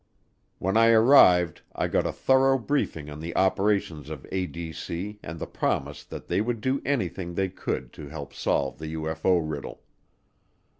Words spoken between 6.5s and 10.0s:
do anything they could to help solve the UFO riddle.